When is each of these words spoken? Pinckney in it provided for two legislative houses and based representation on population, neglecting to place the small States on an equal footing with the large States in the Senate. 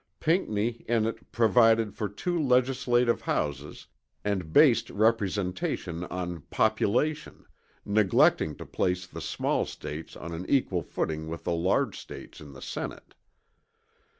Pinckney 0.19 0.83
in 0.89 1.05
it 1.05 1.31
provided 1.31 1.93
for 1.93 2.09
two 2.09 2.41
legislative 2.41 3.21
houses 3.21 3.85
and 4.23 4.51
based 4.51 4.89
representation 4.89 6.05
on 6.05 6.41
population, 6.49 7.45
neglecting 7.85 8.55
to 8.55 8.65
place 8.65 9.05
the 9.05 9.21
small 9.21 9.63
States 9.67 10.15
on 10.15 10.33
an 10.33 10.47
equal 10.49 10.81
footing 10.81 11.27
with 11.27 11.43
the 11.43 11.53
large 11.53 11.99
States 11.99 12.41
in 12.41 12.53
the 12.53 12.63
Senate. 12.63 13.13